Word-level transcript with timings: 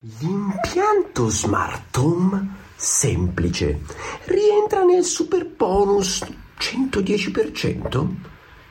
L'impianto 0.00 1.28
Smart 1.28 1.96
Home 1.96 2.54
semplice 2.76 3.80
rientra 4.26 4.84
nel 4.84 5.02
super 5.02 5.44
bonus 5.44 6.24
110%? 6.56 8.06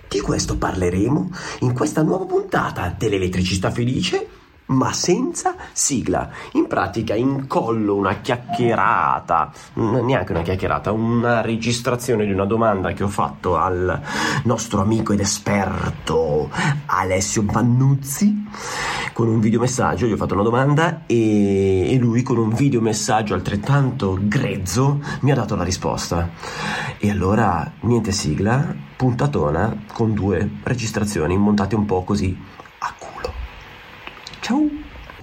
Di 0.08 0.22
questo 0.22 0.58
parleremo 0.58 1.30
in 1.60 1.74
questa 1.74 2.02
nuova 2.02 2.24
puntata 2.24 2.96
dell'elettricista 2.98 3.72
felice 3.72 4.26
ma 4.68 4.92
senza 4.94 5.56
sigla. 5.72 6.30
In 6.54 6.68
pratica 6.68 7.16
incollo 7.16 7.96
una 7.96 8.16
chiacchierata, 8.16 9.52
neanche 9.74 10.32
una 10.32 10.42
chiacchierata, 10.42 10.92
una 10.92 11.42
registrazione 11.42 12.26
di 12.26 12.32
una 12.32 12.46
domanda 12.46 12.94
che 12.94 13.04
ho 13.04 13.08
fatto 13.08 13.58
al 13.58 14.02
nostro 14.44 14.82
amico 14.82 15.14
ed 15.14 15.20
esperto 15.20 16.50
Alessio 16.86 17.44
Vannuzzi 17.46 18.46
con 19.14 19.28
un 19.28 19.40
videomessaggio, 19.40 20.06
gli 20.06 20.12
ho 20.12 20.18
fatto 20.18 20.36
una 20.36 20.44
domanda 20.44 21.04
e, 21.08 21.92
e 21.92 21.98
lui 21.98 22.22
con 22.22 22.38
un 22.38 22.50
videomessaggio 22.50 23.34
altrettanto 23.34 24.18
grezzo 24.22 25.02
mi 25.22 25.32
ha 25.32 25.36
dato 25.36 25.56
la 25.56 25.64
risposta. 25.64 26.30
E 27.00 27.10
allora 27.10 27.72
niente 27.82 28.12
sigla, 28.12 28.76
puntatona 28.96 29.86
con 29.94 30.14
due 30.14 30.50
registrazioni 30.64 31.38
montate 31.38 31.76
un 31.76 31.86
po' 31.86 32.04
così! 32.04 32.66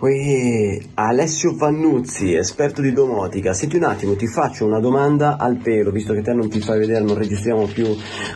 Uè, 0.05 0.79
Alessio 0.97 1.57
Vannuzzi, 1.57 2.35
esperto 2.35 2.83
di 2.83 2.93
domotica. 2.93 3.55
Senti 3.55 3.77
un 3.77 3.85
attimo, 3.85 4.15
ti 4.17 4.27
faccio 4.27 4.67
una 4.67 4.79
domanda 4.79 5.39
al 5.39 5.57
pelo, 5.57 5.91
visto 5.91 6.13
che 6.13 6.21
te 6.21 6.35
non 6.35 6.51
ti 6.51 6.61
fai 6.61 6.79
vedere, 6.79 7.03
non 7.03 7.17
registriamo 7.17 7.65
più. 7.65 7.87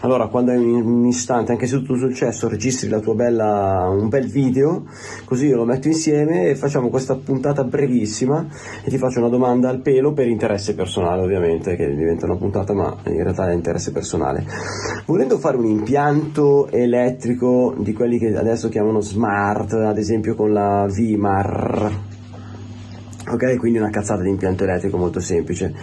Allora, 0.01 0.29
quando 0.29 0.53
hai 0.53 0.57
un 0.57 1.05
istante, 1.05 1.53
anche 1.53 1.67
se 1.67 1.77
tutto 1.77 1.97
successo, 1.97 2.49
registri 2.49 2.89
la 2.89 3.01
tua 3.01 3.15
bella, 3.15 3.87
un 3.91 4.09
bel 4.09 4.29
video, 4.29 4.85
così 5.27 5.49
io 5.49 5.57
lo 5.57 5.67
metto 5.67 5.89
insieme 5.89 6.49
e 6.49 6.57
facciamo 6.57 6.89
questa 6.89 7.17
puntata 7.17 7.65
brevissima 7.65 8.47
e 8.83 8.89
ti 8.89 8.97
faccio 8.97 9.19
una 9.19 9.29
domanda 9.29 9.69
al 9.69 9.83
pelo 9.83 10.15
per 10.15 10.27
interesse 10.27 10.75
personale, 10.75 11.21
ovviamente, 11.21 11.77
che 11.77 11.95
diventa 11.95 12.25
una 12.25 12.37
puntata, 12.37 12.73
ma 12.73 12.97
in 13.09 13.23
realtà 13.23 13.51
è 13.51 13.53
interesse 13.53 13.93
personale. 13.93 14.47
Volendo 15.05 15.37
fare 15.37 15.59
un 15.59 15.67
impianto 15.67 16.71
elettrico 16.71 17.75
di 17.77 17.93
quelli 17.93 18.19
che 18.19 18.35
adesso 18.35 18.71
chiamano 18.71 19.01
smart, 19.03 19.75
ad 19.75 19.99
esempio 19.99 20.35
con 20.35 20.51
la 20.51 20.87
VMAR, 20.89 21.57
Ok, 23.31 23.59
quindi 23.59 23.79
una 23.79 23.91
cazzata 23.91 24.23
di 24.23 24.31
impianto 24.31 24.65
elettrico 24.65 24.97
molto 24.97 25.21
semplice, 25.21 25.75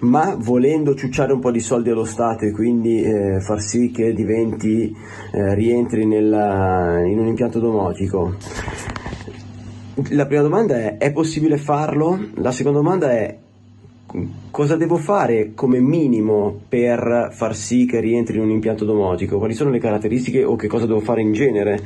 ma 0.00 0.34
volendo 0.38 0.94
ciucciare 0.94 1.34
un 1.34 1.40
po' 1.40 1.50
di 1.50 1.60
soldi 1.60 1.90
allo 1.90 2.06
Stato 2.06 2.46
e 2.46 2.50
quindi 2.50 3.02
eh, 3.02 3.40
far 3.40 3.60
sì 3.60 3.90
che 3.90 4.14
diventi, 4.14 4.94
eh, 5.32 5.54
rientri 5.54 6.06
nella, 6.06 7.04
in 7.04 7.18
un 7.18 7.26
impianto 7.26 7.58
domotico. 7.58 8.36
La 10.10 10.24
prima 10.26 10.42
domanda 10.42 10.76
è, 10.76 10.96
è 10.96 11.12
possibile 11.12 11.58
farlo? 11.58 12.18
La 12.36 12.52
seconda 12.52 12.78
domanda 12.78 13.10
è, 13.10 13.36
cosa 14.50 14.76
devo 14.76 14.96
fare 14.96 15.52
come 15.54 15.80
minimo 15.80 16.58
per 16.68 17.30
far 17.32 17.54
sì 17.54 17.84
che 17.84 18.00
rientri 18.00 18.36
in 18.36 18.44
un 18.44 18.50
impianto 18.50 18.86
domotico? 18.86 19.36
Quali 19.36 19.54
sono 19.54 19.70
le 19.70 19.78
caratteristiche 19.78 20.42
o 20.42 20.56
che 20.56 20.68
cosa 20.68 20.86
devo 20.86 21.00
fare 21.00 21.20
in 21.20 21.32
genere 21.32 21.82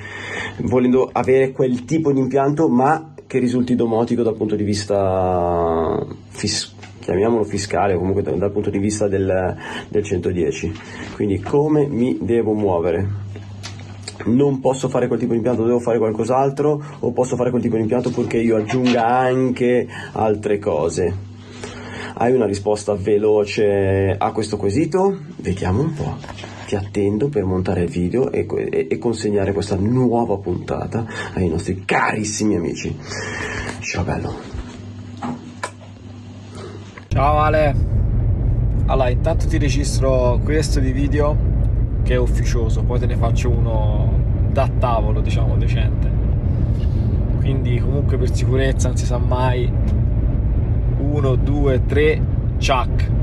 volendo 0.63 1.09
avere 1.11 1.51
quel 1.51 1.85
tipo 1.85 2.13
di 2.13 2.21
impianto 2.21 2.69
ma 2.69 3.15
che 3.29 3.39
risulti 3.39 3.77
domotico 3.77 4.25
dal 4.25 4.34
punto 4.34 4.57
di 4.57 4.65
vista 4.65 6.05
fiscale? 6.31 6.77
chiamiamolo 7.09 7.45
fiscale 7.45 7.95
o 7.95 7.98
comunque 7.98 8.20
dal, 8.20 8.37
dal 8.37 8.51
punto 8.51 8.69
di 8.69 8.79
vista 8.79 9.09
del, 9.09 9.57
del 9.89 10.03
110 10.05 10.73
quindi 11.15 11.41
come 11.41 11.87
mi 11.87 12.19
devo 12.20 12.53
muovere 12.53 13.29
non 14.27 14.61
posso 14.61 14.89
fare 14.89 15.07
quel 15.07 15.19
tipo 15.19 15.33
di 15.33 15.39
impianto, 15.39 15.65
devo 15.65 15.79
fare 15.79 15.98
qualcos'altro 15.98 16.83
o 16.98 17.12
posso 17.12 17.37
fare 17.37 17.51
quel 17.51 17.62
tipo 17.62 17.77
di 17.77 17.83
impianto 17.83 18.11
purché 18.11 18.39
io 18.39 18.57
aggiunga 18.57 19.07
anche 19.07 19.87
altre 20.13 20.59
cose. 20.59 21.27
Hai 22.15 22.33
una 22.33 22.47
risposta 22.47 22.95
veloce 22.95 24.15
a 24.19 24.33
questo 24.33 24.57
quesito? 24.57 25.19
Vediamo 25.37 25.83
un 25.83 25.95
po'. 25.95 26.48
Ti 26.69 26.77
attendo 26.77 27.30
per 27.30 27.47
montare 27.47 27.84
il 27.84 27.89
video 27.89 28.30
e, 28.30 28.46
e, 28.46 28.89
e 28.90 28.98
consegnare 28.98 29.55
questa 29.55 29.77
nuova 29.77 30.36
puntata 30.36 31.06
ai 31.33 31.48
nostri 31.48 31.83
carissimi 31.86 32.56
amici. 32.56 32.95
Ciao 33.80 34.05
bello. 34.05 34.34
Ciao 37.08 37.39
Ale. 37.39 37.74
Allora, 38.84 39.08
intanto 39.08 39.46
ti 39.46 39.57
registro 39.57 40.40
questo 40.45 40.78
di 40.78 40.92
video 40.92 41.34
che 42.02 42.12
è 42.12 42.18
ufficioso, 42.18 42.83
poi 42.83 42.98
te 42.98 43.07
ne 43.07 43.17
faccio 43.17 43.48
uno 43.48 44.12
da 44.52 44.68
tavolo, 44.78 45.23
diciamo, 45.23 45.57
decente. 45.57 46.11
Quindi 47.39 47.80
comunque 47.80 48.18
per 48.18 48.30
sicurezza 48.30 48.89
non 48.89 48.98
si 48.98 49.07
sa 49.07 49.17
mai. 49.17 49.73
1, 50.98 51.34
2, 51.34 51.86
3, 51.86 52.23
ciak. 52.58 53.17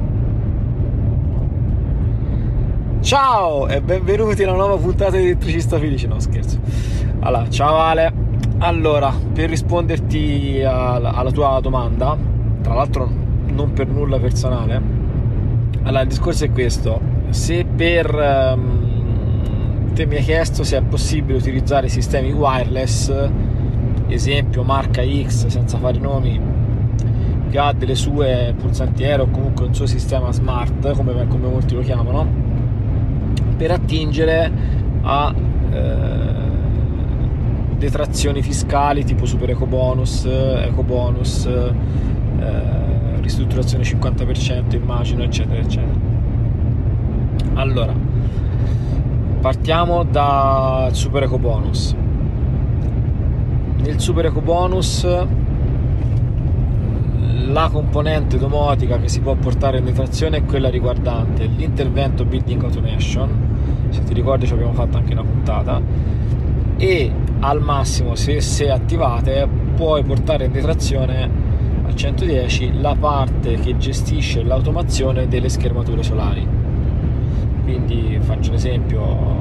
Ciao 3.05 3.67
e 3.67 3.83
benvenuti 3.83 4.41
alla 4.41 4.55
nuova 4.55 4.77
puntata 4.77 5.15
di 5.15 5.25
Elettricista 5.25 5.77
Felice, 5.77 6.07
no 6.07 6.19
scherzo. 6.19 6.59
Allora, 7.19 7.47
ciao 7.49 7.77
Ale. 7.77 8.11
Allora, 8.57 9.13
per 9.31 9.47
risponderti 9.47 10.63
alla, 10.65 11.13
alla 11.13 11.29
tua 11.29 11.59
domanda, 11.61 12.17
tra 12.63 12.73
l'altro 12.73 13.07
non 13.45 13.73
per 13.73 13.89
nulla 13.89 14.17
personale, 14.17 14.81
allora 15.83 16.01
il 16.01 16.07
discorso 16.07 16.45
è 16.45 16.51
questo. 16.51 16.99
Se 17.29 17.63
per... 17.63 18.11
Um, 18.55 19.93
te 19.93 20.07
mi 20.07 20.15
hai 20.15 20.23
chiesto 20.23 20.63
se 20.63 20.77
è 20.77 20.81
possibile 20.81 21.37
utilizzare 21.37 21.87
sistemi 21.89 22.31
wireless, 22.31 23.13
esempio 24.07 24.63
marca 24.63 25.03
X 25.03 25.45
senza 25.45 25.77
fare 25.77 25.99
nomi, 25.99 26.41
che 27.51 27.59
ha 27.59 27.71
delle 27.71 27.93
sue 27.93 28.55
pulsantiere 28.59 29.21
o 29.21 29.27
comunque 29.29 29.67
un 29.67 29.75
suo 29.75 29.85
sistema 29.85 30.31
smart, 30.31 30.91
come, 30.95 31.27
come 31.27 31.47
molti 31.47 31.75
lo 31.75 31.81
chiamano, 31.81 32.44
per 33.55 33.71
attingere 33.71 34.51
a 35.01 35.33
eh, 35.71 36.25
detrazioni 37.77 38.41
fiscali 38.41 39.03
tipo 39.03 39.25
super 39.25 39.49
eco 39.49 39.65
bonus, 39.65 40.25
eco 40.25 40.83
bonus, 40.83 41.45
eh, 41.45 41.73
ristrutturazione 43.21 43.83
50% 43.83 44.75
immagino 44.75 45.23
eccetera 45.23 45.59
eccetera. 45.59 46.13
Allora, 47.53 47.93
partiamo 49.39 50.03
dal 50.03 50.93
super 50.95 51.23
eco 51.23 51.37
bonus. 51.37 51.95
Nel 53.77 53.99
super 53.99 54.25
eco 54.25 54.41
bonus 54.41 55.07
la 57.47 57.69
componente 57.69 58.39
domotica 58.39 58.97
che 58.99 59.07
si 59.07 59.19
può 59.21 59.35
portare 59.35 59.77
in 59.77 59.85
detrazione 59.85 60.37
è 60.37 60.43
quella 60.43 60.69
riguardante 60.69 61.45
l'intervento 61.45 62.25
building 62.25 62.63
automation 62.63 63.44
se 63.89 64.03
ti 64.03 64.13
ricordi 64.13 64.47
ci 64.47 64.53
abbiamo 64.53 64.73
fatto 64.73 64.97
anche 64.97 65.13
una 65.13 65.23
puntata 65.23 65.81
e 66.77 67.11
al 67.39 67.61
massimo 67.61 68.15
se, 68.15 68.41
se 68.41 68.69
attivate 68.69 69.47
puoi 69.75 70.03
portare 70.03 70.45
in 70.45 70.51
detrazione 70.51 71.29
al 71.85 71.95
110 71.95 72.81
la 72.81 72.95
parte 72.99 73.55
che 73.55 73.77
gestisce 73.77 74.43
l'automazione 74.43 75.27
delle 75.27 75.49
schermature 75.49 76.03
solari 76.03 76.47
quindi 77.63 78.17
faccio 78.21 78.49
un 78.51 78.55
esempio 78.55 79.33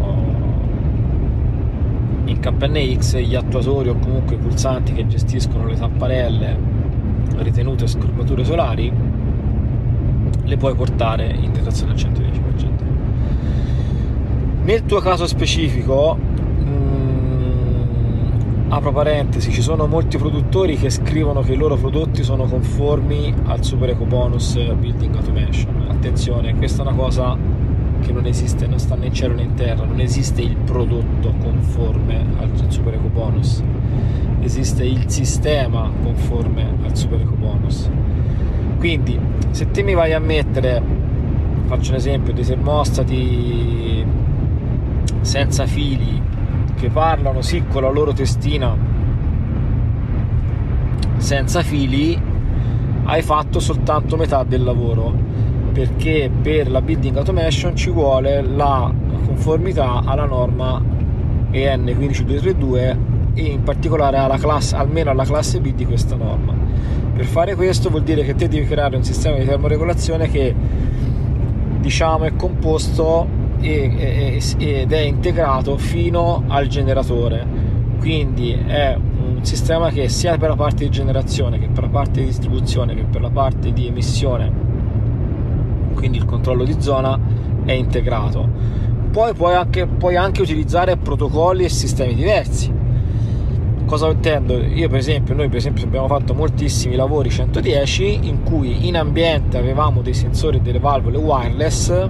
in 2.26 2.38
KNX 2.41 3.19
gli 3.19 3.34
attuatori 3.34 3.91
o 3.91 3.97
comunque 3.99 4.37
i 4.37 4.38
pulsanti 4.38 4.93
che 4.93 5.06
gestiscono 5.06 5.66
le 5.66 5.76
tapparelle 5.76 6.56
ritenute 7.37 7.87
schermature 7.87 8.44
solari 8.44 8.93
le 10.44 10.56
puoi 10.56 10.75
portare 10.75 11.26
in 11.26 11.53
detrazione 11.53 11.93
al 11.93 11.99
110%. 11.99 12.44
Nel 14.64 14.84
tuo 14.84 15.00
caso 15.00 15.26
specifico, 15.26 16.16
mh, 16.16 16.69
mm, 16.69 17.84
apro 18.72 18.92
parentesi, 18.92 19.52
ci 19.52 19.62
sono 19.62 19.86
molti 19.86 20.16
produttori 20.16 20.76
che 20.76 20.91
scrivono 20.91 21.42
che 21.42 21.52
i 21.52 21.56
loro 21.56 21.76
prodotti 21.76 22.22
sono 22.22 22.44
conformi 22.44 23.32
al 23.44 23.62
Super 23.62 23.90
Eco 23.90 24.05
Bonus 24.05 24.55
Building 24.56 25.14
Automation. 25.16 25.87
Attenzione, 25.88 26.55
questa 26.56 26.82
è 26.82 26.87
una 26.87 26.96
cosa 26.96 27.37
che 28.00 28.12
non 28.12 28.26
esiste, 28.26 28.66
non 28.66 28.78
sta 28.78 28.94
né 28.94 29.06
in 29.06 29.12
cielo 29.12 29.34
né 29.34 29.43
in 29.43 29.55
terra, 29.55 29.84
non 29.84 30.00
esiste 30.00 30.40
il 30.43 30.56
prodotto 30.56 31.34
conforme 31.43 32.25
al 32.38 32.50
Super 32.69 32.94
Eco 32.94 33.08
Bonus 33.08 33.62
esiste 34.44 34.84
il 34.84 35.05
sistema 35.08 35.90
conforme 36.02 36.76
al 36.84 36.96
super 36.96 37.20
eco 37.20 37.34
bonus 37.34 37.88
quindi 38.78 39.19
se 39.50 39.70
te 39.70 39.82
mi 39.82 39.94
vai 39.94 40.12
a 40.12 40.19
mettere 40.19 40.82
faccio 41.64 41.93
un 41.93 41.96
esempio 41.96 42.34
dei 42.34 42.44
termostati 42.44 43.94
senza 45.25 45.67
fili 45.67 46.21
che 46.76 46.91
parlano 46.91 47.41
sì 47.41 47.65
con 47.67 47.82
la 47.82 47.91
loro 47.91 48.12
testina 48.12 48.76
senza 51.17 51.62
fili 51.62 52.21
hai 53.05 53.23
fatto 53.23 53.59
soltanto 53.59 54.17
metà 54.17 54.44
del 54.44 54.62
lavoro 54.62 55.12
perché 55.73 56.31
per 56.43 56.71
la 56.71 56.82
building 56.82 57.17
automation 57.17 57.75
ci 57.75 57.91
vuole 57.91 58.43
la 58.43 58.93
conformità 59.26 60.03
alla 60.05 60.26
norma 60.26 60.81
EN 61.50 61.85
15232 61.85 62.99
e 63.35 63.43
in 63.43 63.62
particolare 63.62 64.19
alla 64.19 64.37
classe, 64.37 64.77
almeno 64.77 65.11
alla 65.11 65.25
classe 65.25 65.61
B 65.61 65.73
di 65.75 65.85
questa 65.85 66.15
norma. 66.15 66.55
Per 67.15 67.25
fare 67.25 67.56
questo 67.56 67.91
vuol 67.91 68.03
dire 68.03 68.23
che 68.23 68.35
te 68.35 68.49
devi 68.49 68.67
creare 68.67 68.97
un 68.97 69.03
sistema 69.03 69.37
di 69.37 69.44
termoregolazione 69.44 70.29
che 70.29 70.55
diciamo 71.81 72.25
è 72.25 72.37
composto 72.37 73.27
ed 73.64 74.93
è 74.93 75.00
integrato 75.00 75.78
fino 75.78 76.44
al 76.49 76.66
generatore. 76.66 77.46
Quindi 77.99 78.52
è 78.52 78.94
un 78.96 79.38
sistema 79.43 79.88
che 79.88 80.11
sia 80.11 80.37
per 80.37 80.50
la 80.50 80.56
parte 80.56 80.84
di 80.84 80.90
generazione 80.90 81.58
che 81.58 81.69
per 81.69 81.84
la 81.84 81.88
parte 81.88 82.20
di 82.20 82.26
distribuzione 82.26 82.94
che 82.94 83.05
per 83.05 83.22
la 83.22 83.31
parte 83.31 83.72
di 83.72 83.87
emissione, 83.87 84.52
quindi 85.94 86.19
il 86.19 86.26
controllo 86.26 86.64
di 86.64 86.76
zona, 86.78 87.19
è 87.64 87.72
integrato. 87.72 88.46
Poi 89.11 89.32
puoi 89.32 89.55
anche, 89.55 89.87
puoi 89.87 90.17
anche 90.17 90.43
utilizzare 90.43 90.99
protocolli 90.99 91.64
e 91.64 91.70
sistemi 91.70 92.14
diversi. 92.14 92.70
Cosa 93.87 94.10
intendo? 94.10 94.58
Io 94.58 94.88
per 94.88 94.99
esempio, 94.99 95.34
noi 95.34 95.49
per 95.49 95.58
esempio 95.58 95.84
abbiamo 95.84 96.08
fatto 96.08 96.34
moltissimi 96.34 96.96
lavori 96.96 97.31
110 97.31 98.26
in 98.28 98.43
cui 98.43 98.87
in 98.87 98.96
ambiente 98.96 99.56
avevamo 99.56 100.02
dei 100.02 100.14
sensori 100.14 100.58
e 100.58 100.60
delle 100.60 100.78
valvole 100.78 101.17
wireless 101.17 102.08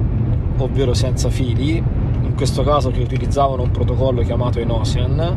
ovvero 0.58 0.94
senza 0.94 1.30
fili, 1.30 1.76
in 1.76 2.34
questo 2.34 2.62
caso 2.62 2.90
che 2.90 3.00
utilizzavano 3.00 3.62
un 3.62 3.70
protocollo 3.70 4.22
chiamato 4.22 4.58
Enosian. 4.58 5.36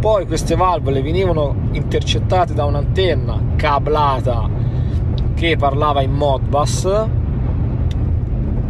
Poi 0.00 0.26
queste 0.26 0.54
valvole 0.54 1.02
venivano 1.02 1.54
intercettate 1.72 2.54
da 2.54 2.64
un'antenna 2.64 3.40
cablata 3.56 4.48
che 5.34 5.56
parlava 5.56 6.02
in 6.02 6.12
Modbus. 6.12 7.06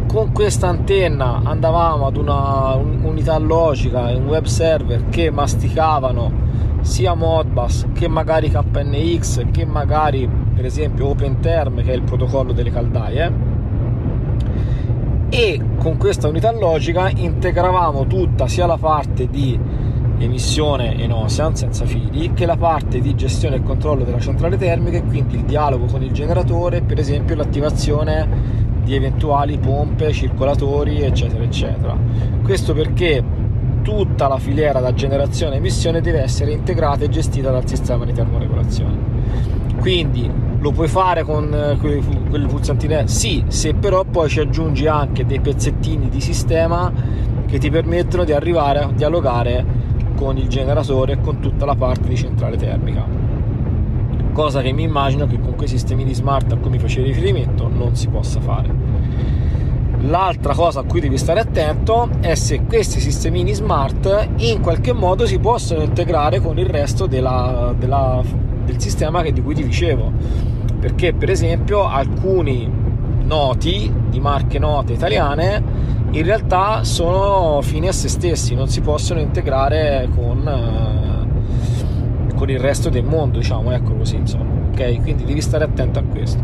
Con 0.07 0.31
questa 0.31 0.67
antenna 0.67 1.41
andavamo 1.43 2.07
ad 2.07 2.17
una 2.17 2.73
unità 2.73 3.37
logica, 3.37 4.09
un 4.15 4.25
web 4.25 4.45
server 4.45 5.09
che 5.09 5.29
masticavano 5.29 6.47
sia 6.81 7.13
Modbus 7.13 7.87
che 7.93 8.07
magari 8.07 8.49
KNX 8.49 9.51
che 9.51 9.65
magari 9.65 10.27
per 10.55 10.65
esempio 10.65 11.07
OpenTerm 11.07 11.83
che 11.83 11.91
è 11.91 11.95
il 11.95 12.03
protocollo 12.03 12.53
delle 12.53 12.71
caldaie 12.71 13.31
e 15.29 15.61
con 15.77 15.97
questa 15.97 16.27
unità 16.27 16.51
logica 16.51 17.09
integravamo 17.09 18.07
tutta 18.07 18.47
sia 18.47 18.65
la 18.65 18.77
parte 18.77 19.29
di 19.29 19.57
emissione 20.17 20.95
in 20.97 21.13
Ocean 21.13 21.55
senza 21.55 21.85
fili 21.85 22.33
che 22.33 22.45
la 22.45 22.57
parte 22.57 22.99
di 22.99 23.15
gestione 23.15 23.57
e 23.57 23.63
controllo 23.63 24.03
della 24.03 24.19
centrale 24.19 24.57
termica 24.57 24.97
e 24.97 25.03
quindi 25.03 25.35
il 25.35 25.43
dialogo 25.43 25.85
con 25.85 26.03
il 26.03 26.11
generatore 26.11 26.81
per 26.81 26.99
esempio 26.99 27.35
l'attivazione 27.35 28.57
di 28.83 28.95
eventuali 28.95 29.57
pompe, 29.59 30.11
circolatori 30.11 31.01
eccetera 31.01 31.43
eccetera. 31.43 31.95
Questo 32.43 32.73
perché 32.73 33.23
tutta 33.83 34.27
la 34.27 34.39
filiera 34.39 34.79
da 34.79 34.93
generazione 34.93 35.55
e 35.55 35.57
emissione 35.57 36.01
deve 36.01 36.21
essere 36.21 36.51
integrata 36.51 37.05
e 37.05 37.09
gestita 37.09 37.51
dal 37.51 37.67
sistema 37.67 38.03
di 38.03 38.13
termoregolazione 38.13 39.48
quindi 39.79 40.29
lo 40.59 40.71
puoi 40.71 40.87
fare 40.87 41.23
con 41.23 41.53
eh, 41.53 41.77
quelle 41.77 42.47
pulsantine? 42.47 43.07
Sì, 43.07 43.43
se 43.47 43.73
però 43.73 44.03
poi 44.03 44.29
ci 44.29 44.39
aggiungi 44.39 44.87
anche 44.87 45.25
dei 45.25 45.39
pezzettini 45.39 46.09
di 46.09 46.21
sistema 46.21 46.91
che 47.45 47.57
ti 47.57 47.69
permettono 47.69 48.23
di 48.23 48.33
arrivare 48.33 48.79
a 48.79 48.91
dialogare 48.91 49.65
con 50.15 50.37
il 50.37 50.47
generatore 50.47 51.13
e 51.13 51.21
con 51.21 51.39
tutta 51.39 51.65
la 51.65 51.75
parte 51.75 52.07
di 52.09 52.15
centrale 52.15 52.57
termica. 52.57 53.05
Cosa 54.33 54.61
che 54.61 54.71
mi 54.71 54.83
immagino 54.83 55.25
che 55.25 55.39
con 55.39 55.55
quei 55.55 55.67
sistemi 55.67 56.03
di 56.03 56.13
smart 56.13 56.51
a 56.51 56.57
cui 56.57 56.69
mi 56.69 56.79
facevi 56.79 57.07
riferimento 57.07 57.67
non 57.67 57.95
si 57.95 58.07
possa 58.09 58.39
fare. 58.41 58.69
L'altra 60.01 60.53
cosa 60.53 60.81
a 60.81 60.83
cui 60.83 60.99
devi 61.01 61.17
stare 61.17 61.39
attento 61.41 62.09
è 62.21 62.35
se 62.35 62.61
questi 62.63 62.99
sistemini 62.99 63.53
smart 63.53 64.29
in 64.37 64.61
qualche 64.61 64.93
modo 64.93 65.25
si 65.25 65.39
possono 65.39 65.81
integrare 65.81 66.39
con 66.39 66.57
il 66.57 66.67
resto 66.67 67.05
della, 67.05 67.73
della, 67.77 68.21
del 68.71 68.81
sistema 68.81 69.21
di 69.23 69.41
cui 69.41 69.55
ti 69.55 69.63
dicevo 69.63 70.11
perché 70.79 71.13
per 71.13 71.29
esempio 71.29 71.85
alcuni 71.85 72.69
noti 73.23 73.91
di 74.09 74.19
marche 74.19 74.59
note 74.59 74.93
italiane 74.93 75.97
in 76.11 76.23
realtà 76.23 76.83
sono 76.83 77.61
fini 77.61 77.87
a 77.87 77.91
se 77.91 78.07
stessi, 78.07 78.55
non 78.55 78.67
si 78.67 78.81
possono 78.81 79.19
integrare 79.19 80.09
con, 80.15 80.47
eh, 80.47 82.33
con 82.33 82.49
il 82.49 82.57
resto 82.57 82.89
del 82.89 83.03
mondo, 83.03 83.37
diciamo, 83.37 83.71
ecco 83.71 83.93
così, 83.93 84.15
insomma, 84.15 84.51
ok? 84.71 85.01
Quindi 85.01 85.23
devi 85.23 85.39
stare 85.39 85.65
attento 85.65 85.99
a 85.99 86.03
questo. 86.03 86.41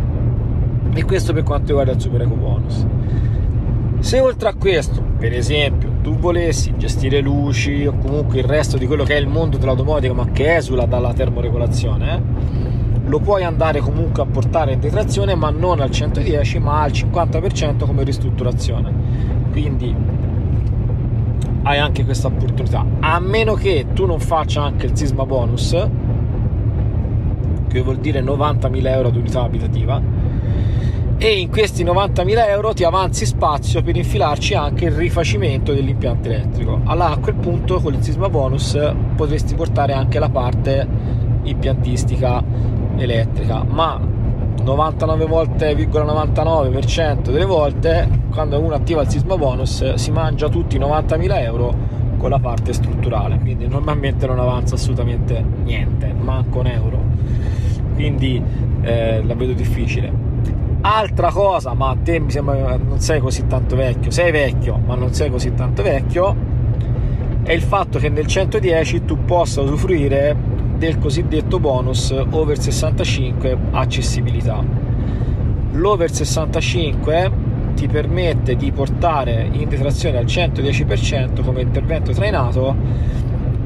E 0.93 1.03
questo 1.03 1.33
per 1.33 1.41
quanto 1.41 1.67
riguarda 1.69 1.93
il 1.93 1.99
super 1.99 2.21
eco 2.21 2.35
bonus. 2.35 2.85
Se 3.99 4.19
oltre 4.19 4.49
a 4.49 4.53
questo, 4.53 5.01
per 5.17 5.33
esempio, 5.33 5.89
tu 6.05 6.15
volessi 6.17 6.71
gestire 6.77 7.19
luci 7.19 7.87
o 7.87 7.97
comunque 7.97 8.37
il 8.37 8.43
resto 8.43 8.77
di 8.77 8.85
quello 8.85 9.03
che 9.03 9.15
è 9.15 9.19
il 9.19 9.25
mondo 9.25 9.57
dell'automotica, 9.57 10.13
ma 10.13 10.27
che 10.27 10.57
esula 10.57 10.85
dalla 10.85 11.13
termoregolazione, 11.13 12.13
eh, 12.13 12.21
lo 13.07 13.17
puoi 13.17 13.43
andare 13.43 13.79
comunque 13.79 14.21
a 14.21 14.27
portare 14.27 14.73
in 14.73 14.79
detrazione 14.79 15.33
ma 15.33 15.49
non 15.49 15.79
al 15.79 15.89
110 15.89 16.59
ma 16.59 16.83
al 16.83 16.91
50% 16.91 17.87
come 17.87 18.03
ristrutturazione. 18.03 18.93
Quindi 19.49 19.95
hai 21.63 21.79
anche 21.79 22.05
questa 22.05 22.27
opportunità. 22.27 22.85
A 22.99 23.19
meno 23.19 23.55
che 23.55 23.87
tu 23.93 24.05
non 24.05 24.19
faccia 24.19 24.61
anche 24.61 24.85
il 24.85 24.95
sisma 24.95 25.25
bonus 25.25 25.75
che 27.67 27.81
vuol 27.81 27.97
dire 27.97 28.21
90.000 28.21 28.87
euro 28.89 29.07
ad 29.07 29.15
unità 29.15 29.41
abitativa 29.41 29.99
e 31.17 31.39
in 31.39 31.49
questi 31.49 31.83
90.000 31.83 32.49
euro 32.49 32.73
ti 32.73 32.83
avanzi 32.83 33.25
spazio 33.25 33.81
per 33.81 33.95
infilarci 33.95 34.53
anche 34.53 34.85
il 34.85 34.91
rifacimento 34.91 35.73
dell'impianto 35.73 36.27
elettrico 36.27 36.81
allora 36.85 37.11
a 37.11 37.17
quel 37.17 37.35
punto 37.35 37.79
con 37.79 37.93
il 37.93 38.03
sisma 38.03 38.29
bonus 38.29 38.77
potresti 39.15 39.55
portare 39.55 39.93
anche 39.93 40.19
la 40.19 40.29
parte 40.29 40.87
impiantistica 41.43 42.43
elettrica, 42.97 43.63
ma 43.63 43.99
99 44.63 45.25
volte,99% 45.25 47.31
delle 47.31 47.45
volte 47.45 48.07
quando 48.31 48.59
uno 48.59 48.75
attiva 48.75 49.01
il 49.01 49.09
sisma 49.09 49.37
bonus 49.37 49.95
si 49.95 50.11
mangia 50.11 50.47
tutti 50.49 50.77
i 50.77 50.79
90.000 50.79 51.41
euro 51.41 51.75
con 52.17 52.29
la 52.29 52.39
parte 52.39 52.71
strutturale, 52.73 53.37
quindi 53.39 53.67
normalmente 53.67 54.25
non 54.25 54.39
avanza 54.39 54.75
assolutamente 54.75 55.43
niente, 55.63 56.13
manco 56.17 56.59
un 56.59 56.67
euro. 56.67 57.03
Quindi 57.93 58.41
eh, 58.81 59.21
la 59.23 59.35
vedo 59.35 59.53
difficile. 59.53 60.34
Altra 60.87 61.31
cosa, 61.31 61.73
ma 61.73 61.89
a 61.89 61.97
te 62.01 62.19
mi 62.19 62.29
sembra 62.29 62.77
non 62.77 62.99
sei 62.99 63.19
così 63.19 63.47
tanto 63.47 63.75
vecchio, 63.75 64.11
sei 64.11 64.31
vecchio, 64.31 64.77
ma 64.77 64.93
non 64.93 65.11
sei 65.15 65.31
così 65.31 65.51
tanto 65.55 65.81
vecchio, 65.81 66.35
è 67.41 67.53
il 67.53 67.63
fatto 67.63 67.97
che 67.97 68.07
nel 68.09 68.27
110 68.27 69.03
tu 69.03 69.25
possa 69.25 69.61
usufruire 69.61 70.37
del 70.77 70.99
cosiddetto 70.99 71.59
bonus 71.59 72.13
over 72.29 72.59
65 72.59 73.57
accessibilità. 73.71 74.63
L'over 75.71 76.11
65 76.11 77.31
ti 77.73 77.87
permette 77.87 78.55
di 78.55 78.71
portare 78.71 79.49
in 79.53 79.67
detrazione 79.67 80.19
al 80.19 80.25
110% 80.25 81.43
come 81.43 81.61
intervento 81.61 82.11
trainato 82.11 82.75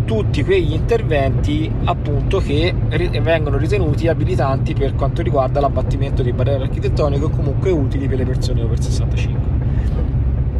tutti 0.09 0.43
quegli 0.43 0.73
interventi 0.73 1.71
appunto 1.83 2.39
che 2.39 2.73
vengono 3.21 3.57
ritenuti 3.57 4.07
abilitanti 4.07 4.73
per 4.73 4.95
quanto 4.95 5.21
riguarda 5.21 5.59
l'abbattimento 5.59 6.23
di 6.23 6.33
barriere 6.33 6.63
architettoniche 6.63 7.25
o 7.25 7.29
comunque 7.29 7.69
utili 7.69 8.07
per 8.07 8.17
le 8.17 8.25
persone 8.25 8.63
over 8.63 8.81
65 8.81 9.39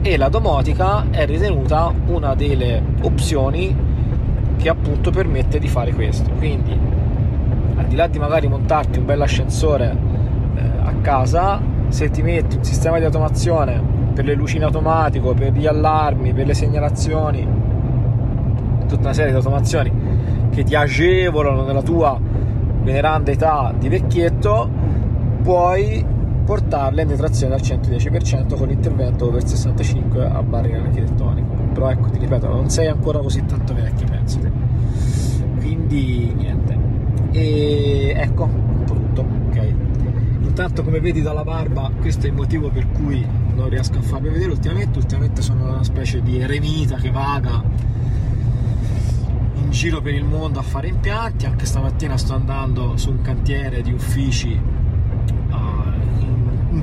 e 0.03 0.17
la 0.17 0.29
domotica 0.29 1.09
è 1.09 1.25
ritenuta 1.25 1.91
una 2.09 2.35
delle 2.35 2.79
opzioni 3.01 3.75
che 4.55 4.69
appunto 4.69 5.09
permette 5.09 5.57
di 5.57 5.67
fare 5.67 5.93
questo. 5.93 6.29
Quindi, 6.37 6.77
al 7.75 7.85
di 7.85 7.95
là 7.95 8.05
di 8.05 8.19
magari 8.19 8.47
montarti 8.47 8.99
un 8.99 9.05
bel 9.05 9.19
ascensore 9.19 9.97
eh, 10.57 10.61
a 10.83 10.93
casa, 11.01 11.59
se 11.87 12.11
ti 12.11 12.21
metti 12.21 12.57
un 12.57 12.63
sistema 12.63 12.99
di 12.99 13.05
automazione 13.05 13.81
per 14.13 14.25
le 14.25 14.35
luci 14.35 14.57
in 14.57 14.63
automatico, 14.65 15.33
per 15.33 15.53
gli 15.53 15.65
allarmi, 15.65 16.33
per 16.33 16.45
le 16.45 16.53
segnalazioni, 16.53 17.58
tutta 18.89 19.03
una 19.03 19.13
serie 19.13 19.31
di 19.31 19.37
automazioni 19.37 19.91
che 20.49 20.63
ti 20.63 20.75
agevolano 20.75 21.63
nella 21.63 21.83
tua 21.83 22.19
veneranda 22.81 23.31
età 23.31 23.73
di 23.77 23.87
vecchietto, 23.87 24.69
puoi 25.41 26.03
portarle 26.43 27.03
in 27.03 27.07
detrazione 27.07 27.53
al 27.53 27.61
110% 27.61 28.57
con 28.57 28.67
l'intervento 28.67 29.27
over 29.27 29.47
65 29.47 30.25
a 30.25 30.41
barriera 30.41 30.81
architettonico. 30.81 31.53
Però 31.73 31.89
ecco, 31.91 32.09
ti 32.09 32.17
ripeto, 32.17 32.47
non 32.47 32.69
sei 32.69 32.87
ancora 32.87 33.19
così 33.19 33.45
tanto 33.45 33.75
vecchio, 33.75 34.07
penso. 34.07 34.39
Quindi 35.59 36.33
niente. 36.35 36.77
E 37.31 38.13
ecco, 38.17 38.49
tutto, 38.85 39.25
ok. 39.49 39.73
Intanto 40.41 40.83
come 40.83 40.99
vedi 40.99 41.21
dalla 41.21 41.43
barba, 41.43 41.91
questo 42.01 42.25
è 42.25 42.29
il 42.29 42.35
motivo 42.35 42.69
per 42.69 42.87
cui 42.89 43.23
non 43.53 43.69
riesco 43.69 43.99
a 43.99 44.01
farvi 44.01 44.29
vedere 44.29 44.49
ultimamente. 44.49 44.97
Ultimamente 44.97 45.43
sono 45.43 45.65
una 45.65 45.83
specie 45.83 46.23
di 46.23 46.39
eremita 46.39 46.95
che 46.95 47.11
vaga 47.11 47.61
in 49.69 49.75
giro 49.75 50.01
per 50.01 50.15
il 50.15 50.25
mondo 50.25 50.57
a 50.57 50.63
fare 50.63 50.87
impianti. 50.87 51.45
Anche 51.45 51.65
stamattina 51.65 52.17
sto 52.17 52.33
andando 52.33 52.97
su 52.97 53.11
un 53.11 53.21
cantiere 53.21 53.83
di 53.83 53.93
uffici 53.93 54.59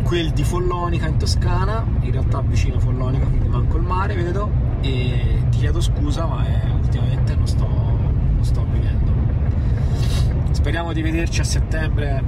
quel 0.07 0.31
di 0.31 0.45
Follonica 0.45 1.09
in 1.09 1.16
Toscana, 1.19 1.85
in 2.02 2.12
realtà 2.12 2.40
vicino 2.40 2.76
a 2.76 2.78
Follonica, 2.78 3.26
quindi 3.26 3.49
manco 3.49 3.76
il 3.76 3.83
mare, 3.83 4.14
vedo, 4.14 4.49
e 4.81 5.43
ti 5.50 5.59
chiedo 5.59 5.81
scusa, 5.81 6.26
ma 6.26 6.47
è, 6.47 6.71
ultimamente 6.71 7.35
non 7.35 7.47
sto, 7.49 7.66
non 7.66 8.45
sto 8.45 8.64
vivendo. 8.71 9.12
speriamo 10.52 10.93
di 10.93 11.02
vederci 11.02 11.40
a 11.40 11.45
settembre 11.45 12.23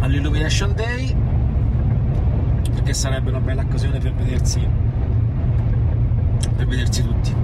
all'Illumination 0.00 0.74
Day 0.74 1.16
perché 2.74 2.92
sarebbe 2.92 3.30
una 3.30 3.40
bella 3.40 3.62
occasione 3.62 3.98
per 3.98 4.12
vedersi 4.12 4.60
per 6.56 6.66
vedersi 6.66 7.02
tutti 7.02 7.35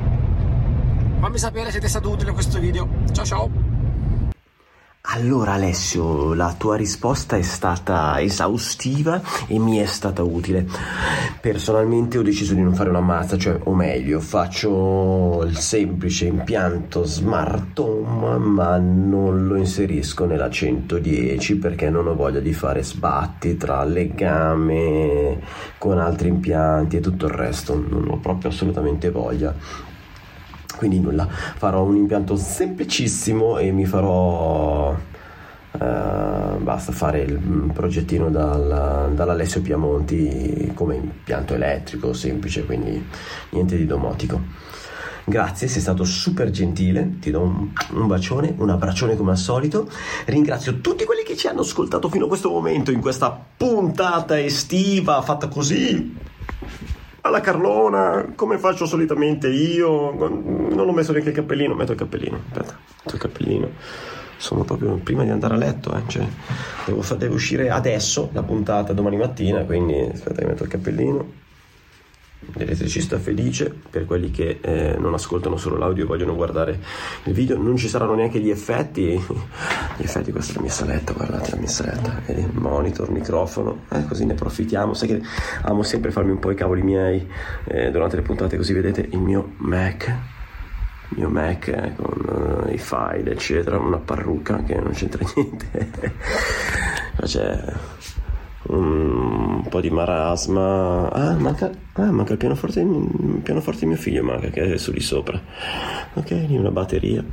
fammi 1.33 1.39
sapere 1.39 1.71
se 1.71 1.79
ti 1.79 1.87
è 1.87 1.89
stato 1.89 2.11
utile 2.11 2.33
questo 2.33 2.59
video. 2.59 2.89
Ciao 3.13 3.25
ciao. 3.25 3.51
Allora 5.15 5.55
Alessio, 5.55 6.33
la 6.33 6.55
tua 6.57 6.77
risposta 6.77 7.37
è 7.37 7.43
stata 7.43 8.21
esaustiva 8.21 9.21
e 9.47 9.59
mi 9.59 9.79
è 9.79 9.85
stata 9.87 10.23
utile. 10.23 10.67
Personalmente 11.41 12.19
ho 12.19 12.23
deciso 12.23 12.55
di 12.55 12.63
non 12.63 12.75
fare 12.75 12.89
una 12.89 13.01
mazza, 13.01 13.37
cioè, 13.37 13.59
o 13.65 13.75
meglio, 13.75 14.21
faccio 14.21 15.43
il 15.45 15.57
semplice 15.59 16.27
impianto 16.27 17.05
Smart 17.05 17.79
Home, 17.79 18.39
ma 18.39 18.79
non 18.79 19.47
lo 19.47 19.57
inserisco 19.57 20.25
nella 20.25 20.49
110 20.49 21.57
perché 21.57 21.91
non 21.91 22.07
ho 22.07 22.15
voglia 22.15 22.41
di 22.41 22.53
fare 22.53 22.83
sbatti 22.83 23.57
tra 23.57 23.83
legame 23.85 25.41
con 25.79 25.99
altri 25.99 26.29
impianti 26.29 26.97
e 26.97 27.01
tutto 27.01 27.27
il 27.27 27.33
resto, 27.33 27.75
non 27.75 28.07
ho 28.09 28.19
proprio 28.19 28.51
assolutamente 28.51 29.11
voglia 29.11 29.92
quindi 30.83 30.99
nulla 30.99 31.29
farò 31.29 31.85
un 31.85 31.95
impianto 31.95 32.35
semplicissimo 32.35 33.59
e 33.59 33.71
mi 33.71 33.87
farò 33.87 34.99
Uh, 35.73 36.59
basta 36.63 36.93
fare 36.93 37.23
il 37.23 37.71
progettino 37.73 38.29
dal, 38.29 39.11
dall'Alessio 39.15 39.63
Piamonti 39.63 40.71
come 40.75 40.97
impianto 40.97 41.55
elettrico 41.55 42.13
semplice, 42.13 42.67
quindi 42.67 43.03
niente 43.49 43.79
di 43.79 43.87
domotico. 43.87 44.39
Grazie, 45.25 45.69
sei 45.69 45.81
stato 45.81 46.05
super 46.05 46.51
gentile, 46.51 47.17
ti 47.21 47.31
do 47.31 47.41
un, 47.41 47.71
un, 47.93 48.07
bacione, 48.07 48.55
un 48.59 48.69
abbraccione 48.69 49.17
come 49.17 49.31
al 49.31 49.39
solito. 49.39 49.89
Ringrazio 50.27 50.81
tutti 50.81 51.05
quelli 51.05 51.23
che 51.23 51.37
ci 51.37 51.47
hanno 51.47 51.63
ascoltato 51.63 52.11
fino 52.11 52.27
a 52.27 52.29
questo 52.29 52.51
momento 52.51 52.91
in 52.91 53.01
questa 53.01 53.35
puntata 53.57 54.39
estiva 54.39 55.23
fatta 55.23 55.49
così 55.49 56.22
alla 57.33 57.41
Carlona, 57.41 58.33
come 58.37 58.59
faccio 58.59 58.87
solitamente 58.87 59.49
io. 59.49 60.13
Non 60.13 60.85
ho 60.87 60.93
messo 60.93 61.13
neanche 61.13 61.31
il 61.31 61.35
cappellino, 61.35 61.75
metto 61.75 61.93
il 61.93 61.99
cappellino. 61.99 62.41
Aspetta, 62.51 62.79
metto 63.03 63.15
il 63.15 63.21
cappellino. 63.21 63.71
Sono 64.37 64.65
proprio 64.65 64.97
prima 64.97 65.25
di 65.25 65.31
andare 65.31 65.55
a 65.55 65.57
letto, 65.57 65.95
eh. 65.95 66.03
cioè, 66.09 66.27
devo, 66.85 67.03
devo 67.15 67.35
uscire 67.35 67.71
adesso 67.71 68.29
la 68.33 68.43
puntata 68.43 68.93
domani 68.93 69.17
mattina, 69.17 69.65
quindi 69.65 70.01
aspetta 70.13 70.41
che 70.41 70.47
metto 70.47 70.65
il 70.65 70.69
cappellino 70.69 71.51
l'elettricista 72.55 73.19
felice. 73.19 73.75
Per 73.91 74.05
quelli 74.05 74.31
che 74.31 74.59
eh, 74.61 74.97
non 74.99 75.15
ascoltano 75.15 75.57
solo 75.57 75.77
l'audio 75.77 76.05
e 76.05 76.07
vogliono 76.07 76.35
guardare 76.35 76.79
il 77.25 77.33
video 77.33 77.57
non 77.57 77.77
ci 77.77 77.89
saranno 77.89 78.15
neanche 78.15 78.41
gli 78.41 78.51
effetti. 78.51 79.13
Gli 79.97 80.03
effetti 80.03 80.33
questa 80.33 80.53
è 80.53 80.57
la 80.57 80.63
mia 80.63 80.71
saletta 80.71 81.13
guardate 81.13 81.51
la 81.51 81.57
mia 81.57 81.69
saletta 81.69 82.21
vedi? 82.27 82.47
Monitor 82.53 83.11
microfono. 83.11 83.85
Eh, 83.91 84.05
così 84.07 84.25
ne 84.25 84.33
approfittiamo. 84.33 84.95
Sai 84.95 85.09
che 85.09 85.23
amo 85.63 85.83
sempre 85.83 86.11
farmi 86.11 86.31
un 86.31 86.39
po' 86.39 86.51
i 86.51 86.55
cavoli 86.55 86.83
miei 86.83 87.27
eh, 87.65 87.91
durante 87.91 88.17
le 88.17 88.23
puntate 88.23 88.57
così 88.57 88.73
vedete 88.73 89.07
il 89.11 89.19
mio 89.19 89.53
Mac. 89.59 90.17
Il 91.11 91.19
mio 91.19 91.29
Mac 91.29 91.69
eh, 91.69 91.93
con 91.95 92.65
uh, 92.67 92.73
i 92.73 92.79
file 92.79 93.33
eccetera 93.33 93.79
una 93.79 93.99
parrucca 93.99 94.63
che 94.63 94.75
non 94.77 94.93
c'entra 94.93 95.25
niente. 95.35 95.91
C'è 97.23 97.73
un 98.65 99.22
po' 99.73 99.81
di 99.81 99.89
marasma. 99.89 101.11
Ah, 101.11 101.35
manca, 101.35 101.71
ah, 101.95 102.13
manca 102.13 102.33
il 102.33 102.39
pianoforte, 102.39 102.81
il 102.81 103.41
pianoforte 103.43 103.81
di 103.81 103.87
mio 103.87 103.97
figlio, 103.97 104.23
manca 104.23 104.49
che 104.49 104.75
è 104.75 104.77
su 104.77 104.93
di 104.93 105.01
sopra. 105.01 105.41
Ok, 106.13 106.45
una 106.51 106.71
batteria. 106.71 107.25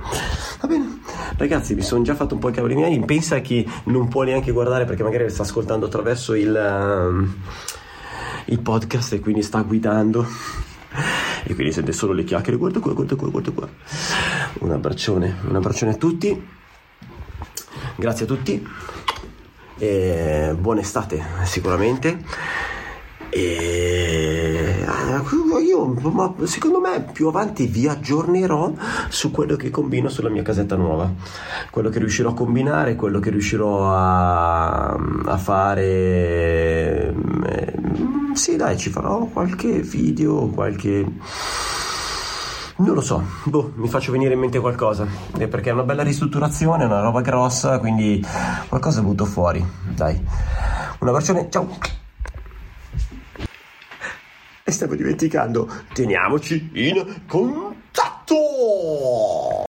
Va 0.61 0.67
bene, 0.67 1.01
ragazzi, 1.35 1.75
mi 1.75 1.81
sono 1.81 2.01
già 2.01 2.15
fatto 2.15 2.35
un 2.35 2.39
po' 2.39 2.47
i 2.47 2.53
cavoli 2.53 2.75
miei. 2.75 2.97
Pensa 3.01 3.39
chi 3.39 3.69
non 3.85 4.07
può 4.07 4.23
neanche 4.23 4.53
guardare 4.53 4.85
perché 4.85 5.03
magari 5.03 5.29
sta 5.29 5.41
ascoltando 5.41 5.87
attraverso 5.87 6.33
il, 6.33 6.55
um, 6.55 7.35
il 8.45 8.59
podcast 8.61 9.11
e 9.11 9.19
quindi 9.19 9.41
sta 9.41 9.59
guidando. 9.59 10.25
E 11.43 11.53
quindi 11.55 11.73
sente 11.73 11.91
solo 11.91 12.13
le 12.13 12.23
chiacchiere. 12.23 12.57
Guarda 12.57 12.79
qua, 12.79 12.93
guarda 12.93 13.15
qua, 13.15 13.27
guarda 13.27 13.51
qua. 13.51 13.67
Un 14.59 14.71
abbraccione, 14.71 15.39
un 15.45 15.55
abbraccione 15.57 15.91
a 15.91 15.95
tutti. 15.95 16.47
Grazie 17.97 18.23
a 18.23 18.27
tutti 18.27 18.65
e 19.79 20.55
buona 20.59 20.81
estate 20.81 21.23
sicuramente. 21.43 22.17
E 23.31 24.75
eh, 24.81 25.61
io 25.61 25.95
secondo 26.45 26.79
me 26.79 27.05
più 27.11 27.27
avanti 27.27 27.67
vi 27.67 27.87
aggiornerò 27.87 28.73
su 29.09 29.29
quello 29.31 29.55
che 29.55 29.69
combino 29.69 30.09
sulla 30.09 30.29
mia 30.29 30.41
casetta 30.41 30.75
nuova. 30.75 31.11
Quello 31.69 31.89
che 31.89 31.99
riuscirò 31.99 32.31
a 32.31 32.33
combinare 32.33 32.95
quello 32.95 33.19
che 33.19 33.29
riuscirò 33.29 33.91
a, 33.91 34.89
a 34.91 35.37
fare 35.37 37.13
eh, 37.45 37.73
sì 38.33 38.55
dai 38.55 38.77
ci 38.77 38.89
farò 38.89 39.25
qualche 39.25 39.81
video 39.81 40.47
qualche 40.47 41.05
non 42.79 42.95
lo 42.95 43.01
so, 43.01 43.21
boh, 43.43 43.73
mi 43.75 43.89
faccio 43.89 44.11
venire 44.11 44.33
in 44.33 44.39
mente 44.39 44.59
qualcosa, 44.59 45.05
eh, 45.37 45.47
perché 45.47 45.69
è 45.69 45.73
una 45.73 45.83
bella 45.83 46.03
ristrutturazione, 46.03 46.83
è 46.83 46.85
una 46.85 47.01
roba 47.01 47.21
grossa, 47.21 47.77
quindi 47.79 48.25
qualcosa 48.69 49.01
butto 49.01 49.25
fuori, 49.25 49.65
dai. 49.93 50.15
Un 50.99 51.07
abbraccione, 51.07 51.49
ciao! 51.49 51.67
E 54.63 54.71
stavo 54.71 54.95
dimenticando, 54.95 55.69
teniamoci 55.93 56.69
in 56.73 57.23
contatto! 57.27 58.35